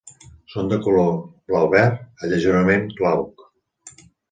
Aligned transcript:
Són 0.53 0.71
de 0.71 0.79
color 0.87 1.11
blau-verd 1.51 2.25
a 2.25 2.31
lleugerament 2.33 2.91
glauc. 3.03 3.47